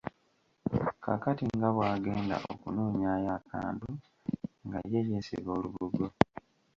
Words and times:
Kaakati 1.03 1.43
nga 1.55 1.69
bw’agenda 1.75 2.35
okunoonyaayo 2.51 3.29
akantu 3.39 3.87
nga 4.65 4.79
ye 4.91 4.99
yeesiba 5.09 5.49
olubugo. 5.57 6.05